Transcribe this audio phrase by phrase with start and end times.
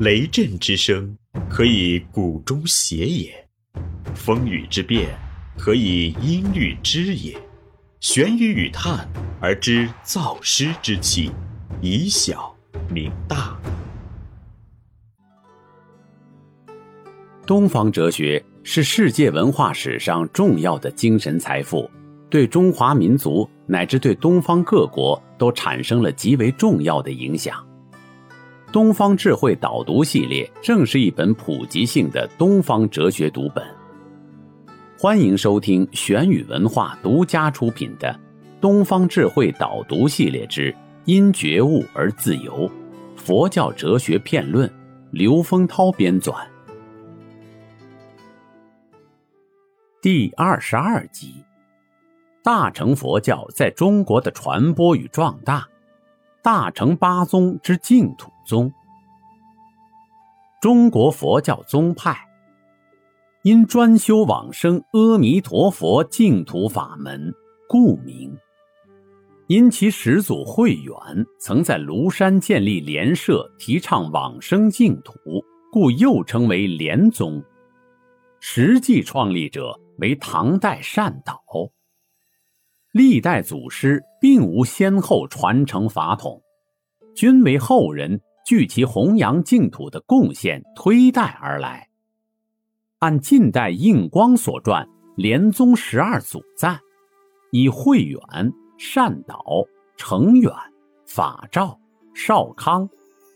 [0.00, 1.18] 雷震之声，
[1.50, 3.32] 可以鼓中谐也；
[4.14, 5.08] 风雨之变，
[5.58, 7.36] 可以音律之也。
[7.98, 9.08] 玄于语叹
[9.40, 11.32] 而知造湿之气，
[11.80, 12.56] 以小
[12.88, 13.60] 明大。
[17.44, 21.90] 东方哲学是世界文化史上重要的精神财富，
[22.30, 27.66] 对中华民族乃至对东方各国都产生了极为重要的影响。
[28.70, 33.64] 东方智慧导读系列正是一本普及性的东方哲学读本。
[34.98, 38.12] 欢迎收听玄宇文化独家出品的
[38.60, 40.74] 《东方智慧导读系列之
[41.06, 42.70] 因觉悟而自由：
[43.16, 44.68] 佛教哲学片论》，
[45.12, 46.36] 刘丰涛编纂。
[50.02, 51.36] 第二十二集：
[52.44, 55.66] 大乘佛教在中国的传播与壮大。
[56.50, 58.72] 大乘八宗之净土宗。
[60.62, 62.16] 中国佛教宗派
[63.42, 67.30] 因专修往生阿弥陀佛净土法门，
[67.68, 68.34] 故名。
[69.48, 70.96] 因其始祖慧远
[71.38, 75.12] 曾在庐山建立莲社，提倡往生净土，
[75.70, 77.44] 故又称为莲宗。
[78.40, 79.78] 实际创立者。
[79.98, 81.42] 为唐代善导，
[82.92, 86.40] 历代祖师并无先后传承法统，
[87.18, 91.88] 均为后人据其弘扬净土的贡献推代而来。
[93.00, 96.76] 按近代应光所传《莲宗十二祖赞》，
[97.50, 98.20] 以慧远、
[98.78, 99.44] 善导、
[99.96, 100.52] 程远、
[101.08, 101.76] 法照、
[102.14, 102.88] 少康、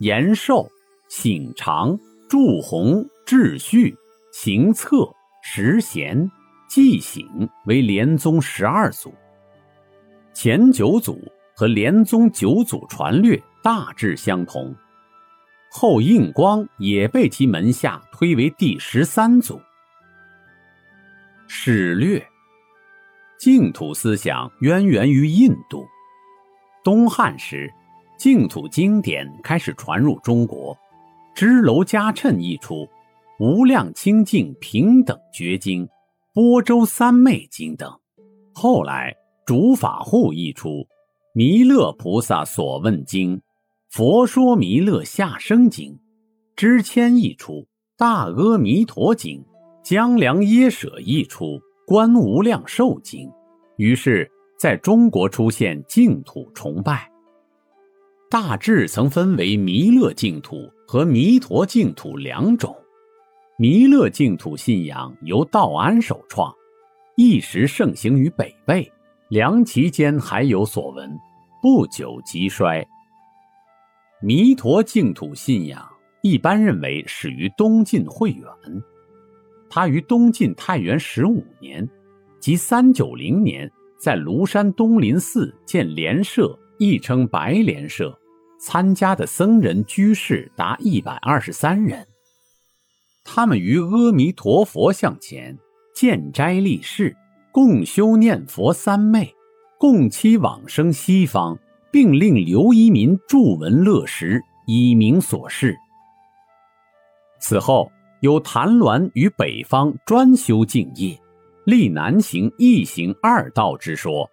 [0.00, 0.68] 延寿、
[1.08, 3.96] 醒常、祝弘、智旭、
[4.30, 5.10] 行策、
[5.42, 6.30] 实贤。
[6.68, 7.26] 纪醒
[7.64, 9.12] 为莲宗十二祖，
[10.32, 11.18] 前九祖
[11.56, 14.74] 和莲宗九祖传略大致相同，
[15.70, 19.60] 后印光也被其门下推为第十三祖。
[21.46, 22.24] 史略：
[23.38, 25.84] 净土思想渊源于印度，
[26.82, 27.72] 东汉时，
[28.16, 30.74] 净土经典开始传入中国，
[31.34, 32.76] 《支娄迦谶》一出，
[33.38, 35.86] 《无量清净平等觉经》。
[36.32, 37.92] 波州三昧经等，
[38.54, 39.12] 后来
[39.44, 40.86] 主法护一出，
[41.34, 43.42] 弥勒菩萨所问经，
[43.90, 45.98] 佛说弥勒下生经，
[46.54, 47.66] 支谦一出，
[47.98, 49.44] 大阿弥陀经，
[49.82, 53.28] 江良耶舍一出，观无量寿经，
[53.78, 57.10] 于是在中国出现净土崇拜。
[58.30, 62.72] 大致曾分为弥勒净土和弥陀净土两种。
[63.58, 66.54] 弥勒净土信仰由道安首创，
[67.16, 68.88] 一时盛行于北魏，
[69.30, 71.10] 梁期间还有所闻，
[71.60, 72.86] 不久即衰。
[74.22, 75.82] 弥陀净土信仰
[76.20, 78.46] 一般认为始于东晋慧远，
[79.70, 81.88] 他于东晋太元十五年，
[82.38, 88.14] 即三九零年，在庐山东林寺建莲社，亦称白莲社，
[88.60, 92.06] 参加的僧人居士达一百二十三人。
[93.24, 95.56] 他们于阿弥陀佛像前
[95.94, 97.16] 建斋立誓，
[97.50, 99.34] 共修念佛三昧，
[99.78, 101.58] 共期往生西方，
[101.92, 105.76] 并令刘一民著文乐石，以明所示。
[107.40, 107.90] 此后，
[108.20, 111.18] 有谭鸾于北方专修净业，
[111.64, 114.28] 立南行一行二道之说，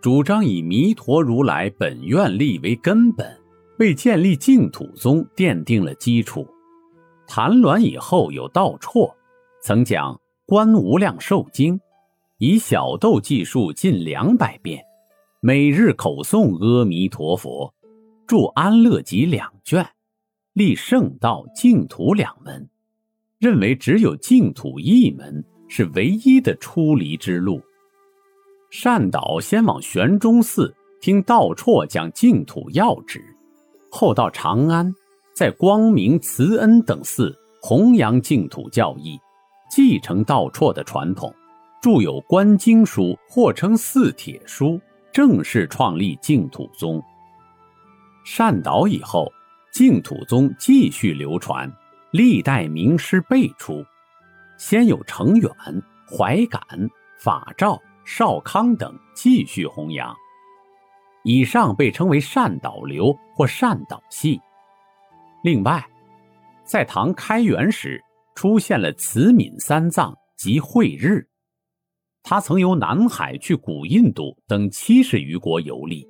[0.00, 3.38] 主张以弥陀如来本愿力为根本，
[3.78, 6.46] 为建立净土宗奠定了基础。
[7.28, 9.10] 谭鸾以后有道绰，
[9.62, 10.12] 曾讲
[10.44, 11.78] 《观无量寿经》，
[12.38, 14.84] 以小豆计数近两百遍，
[15.44, 17.74] 每日口诵阿弥陀佛，
[18.28, 19.84] 著《安乐集》两卷，
[20.52, 22.70] 立圣道净土两门，
[23.40, 27.60] 认为只有净土一门是唯一的出离之路。
[28.70, 33.20] 善导先往玄中寺听道绰讲净土要旨，
[33.90, 34.94] 后到长安。
[35.34, 39.18] 在光明、慈恩等寺弘扬净土教义，
[39.68, 41.34] 继承道绰的传统，
[41.82, 44.66] 著有《观经书》，或称《四帖书》，
[45.12, 47.02] 正式创立净土宗。
[48.24, 49.30] 善导以后，
[49.72, 51.70] 净土宗继续流传，
[52.12, 53.84] 历代名师辈出，
[54.56, 55.50] 先有程远、
[56.08, 56.62] 怀感、
[57.18, 60.14] 法照、少康等继续弘扬。
[61.24, 64.40] 以上被称为善导流或善导系。
[65.44, 65.84] 另外，
[66.64, 68.02] 在唐开元时
[68.34, 71.26] 出现了慈悯三藏及慧日，
[72.22, 76.06] 他曾由南海去古印度等七十余国游历，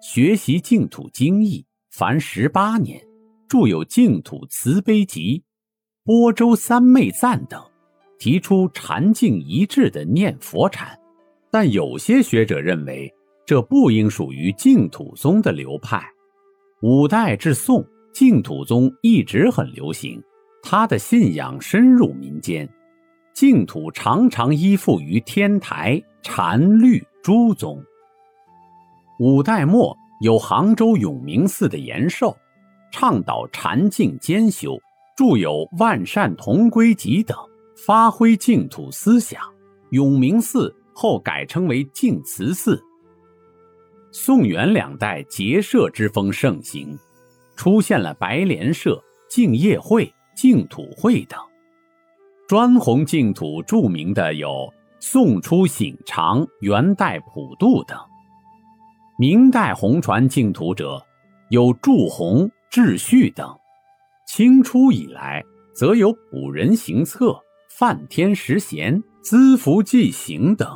[0.00, 3.00] 学习净土经义，凡十八年，
[3.48, 5.38] 著有《净土慈悲集》
[6.04, 7.60] 《波州三昧赞》等，
[8.18, 10.96] 提出禅净一致的念佛禅。
[11.50, 13.12] 但有些学者认为，
[13.44, 16.02] 这不应属于净土宗的流派。
[16.82, 20.22] 五代至宋，净土宗一直很流行，
[20.62, 22.68] 他的信仰深入民间。
[23.40, 27.80] 净土常常依附于天台、禅律诸宗。
[29.20, 32.36] 五代末，有杭州永明寺的延寿，
[32.90, 34.76] 倡导禅净兼修，
[35.16, 37.38] 著有《万善同归集》等，
[37.76, 39.40] 发挥净土思想。
[39.90, 42.82] 永明寺后改称为净慈寺。
[44.10, 46.98] 宋元两代结社之风盛行，
[47.54, 49.00] 出现了白莲社、
[49.30, 51.38] 净业会、净土会等。
[52.48, 57.94] 专弘净土著名的有宋初醒常、元代普渡等。
[59.18, 60.98] 明代弘传净土者
[61.50, 63.54] 有祝弘、智旭等。
[64.26, 70.66] 清初以来，则有卜人行策、梵天实贤、资福济行等。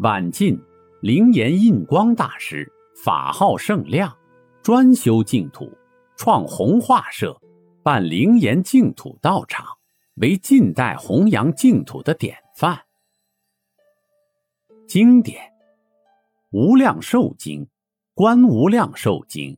[0.00, 0.56] 晚近。
[1.02, 2.66] 灵岩印光大师
[3.04, 4.16] 法号圣亮，
[4.62, 5.70] 专修净土，
[6.16, 7.36] 创弘化社，
[7.82, 9.66] 办灵岩净土道场，
[10.16, 12.80] 为近代弘扬净土的典范。
[14.86, 15.42] 经典
[16.50, 17.62] 《无量寿经》
[18.14, 19.56] 《观无量寿经》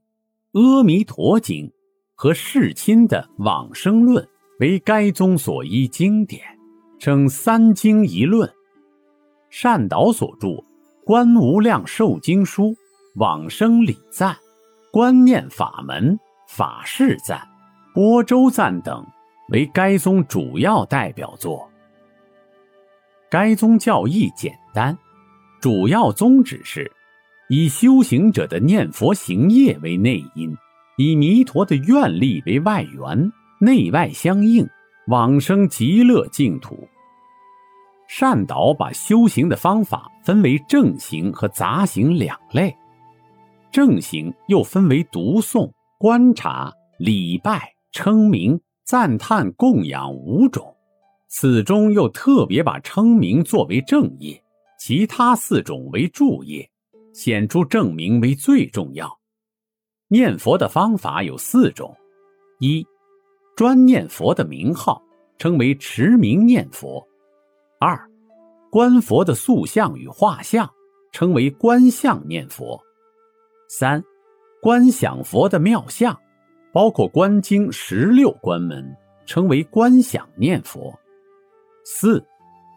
[0.60, 1.66] 《阿弥陀经》
[2.14, 4.24] 和世亲的《往生论》
[4.60, 6.42] 为该宗所依经典，
[6.98, 8.50] 称三经一论。
[9.50, 10.64] 善导所著。
[11.04, 12.74] 观无量寿经书、
[13.14, 14.36] 往生礼赞、
[14.90, 16.18] 观念法门、
[16.48, 17.46] 法事赞、
[17.94, 19.06] 波州赞等，
[19.48, 21.68] 为该宗主要代表作。
[23.30, 24.96] 该宗教义简单，
[25.60, 26.90] 主要宗旨是
[27.48, 30.56] 以修行者的念佛行业为内因，
[30.96, 34.68] 以弥陀的愿力为外缘，内外相应，
[35.08, 36.88] 往生极乐净土。
[38.08, 42.74] 善导把修行的方法分为正行和杂行两类，
[43.72, 45.68] 正行又分为读诵、
[45.98, 50.72] 观察、礼拜、称名、赞叹、供养五种，
[51.26, 54.40] 此中又特别把称名作为正业，
[54.78, 56.70] 其他四种为助业，
[57.12, 59.18] 显出正名为最重要。
[60.06, 61.92] 念佛的方法有四种：
[62.60, 62.86] 一、
[63.56, 65.02] 专念佛的名号，
[65.36, 67.04] 称为持名念佛。
[67.80, 68.08] 二，
[68.70, 70.72] 观佛的塑像与画像，
[71.10, 72.80] 称为观相念佛；
[73.68, 74.00] 三，
[74.62, 76.16] 观想佛的妙相，
[76.76, 78.94] 包括观经十六关门，
[79.24, 80.92] 称为观想念佛；
[81.86, 82.22] 四，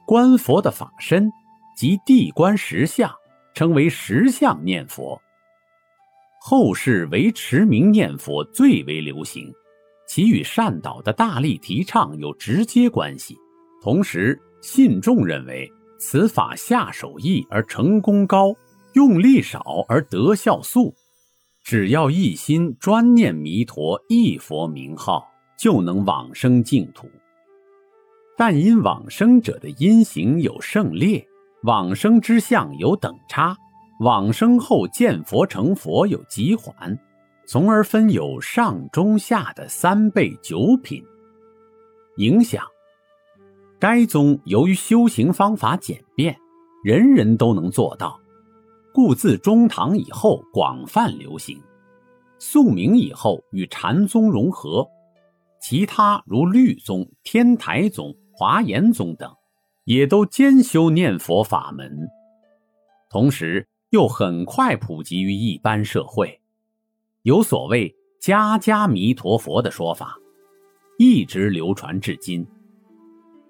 [0.07, 1.29] 观佛的法身
[1.75, 3.13] 及地观实相，
[3.53, 5.21] 称为实相念佛。
[6.39, 9.53] 后世唯持名念佛最为流行，
[10.07, 13.35] 其与善导的大力提倡有直接关系，
[13.83, 14.39] 同时。
[14.61, 18.53] 信众认为此法下手易而成功高，
[18.93, 20.93] 用力少而得效速。
[21.69, 27.07] 只要一心专念弥陀一佛名号，就能往生净土。
[28.35, 31.23] 但因往生者的因行有胜劣，
[31.61, 33.55] 往生之相有等差，
[33.99, 36.97] 往生后见佛成佛有急缓，
[37.45, 41.03] 从而分有上中下的三倍九品
[42.17, 42.65] 影响。
[43.77, 46.35] 该宗由于修行方法简便，
[46.83, 48.19] 人人都能做到，
[48.99, 51.57] 故自中唐以后广泛流行。
[52.37, 54.85] 宋明以后与禅宗融合，
[55.61, 59.33] 其他如律宗、天台宗、华严宗等，
[59.85, 62.09] 也都兼修念佛法门，
[63.09, 66.37] 同时又很快普及于一般社会，
[67.21, 70.17] 有所谓“家家弥陀佛”的说法，
[70.97, 72.45] 一直流传至今。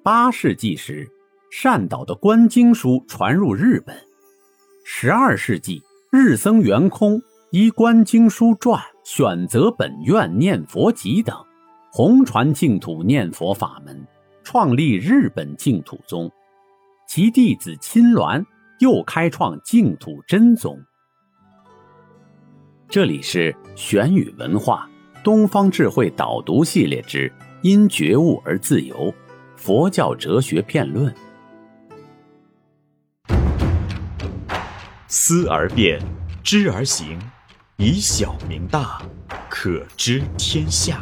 [0.04, 1.10] 八世纪时，
[1.50, 4.09] 善导的观经书传入日本。
[4.92, 11.38] 十二世纪，日僧圆空依观经书传选择本愿念佛集等，
[11.92, 14.06] 弘传净土念佛法门，
[14.44, 16.30] 创立日本净土宗。
[17.08, 18.44] 其弟子亲鸾
[18.80, 20.78] 又开创净土真宗。
[22.90, 24.90] 这里是玄宇文化
[25.24, 27.32] 东方智慧导读系列之
[27.62, 29.14] 因觉悟而自由。
[29.56, 31.14] 佛教哲学辩论。
[35.12, 36.00] 思而变，
[36.44, 37.18] 知而行，
[37.78, 39.02] 以小明大，
[39.50, 41.02] 可知天下。